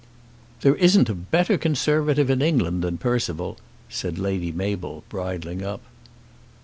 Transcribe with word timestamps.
"There 0.61 0.73
isn't 0.77 1.09
a 1.11 1.13
better 1.13 1.59
Conservative 1.59 2.31
in 2.31 2.41
England 2.41 2.83
than 2.83 2.97
Percival," 2.97 3.59
said 3.87 4.17
Lady 4.17 4.51
Mabel, 4.51 5.03
bridling 5.09 5.61
up. 5.61 5.81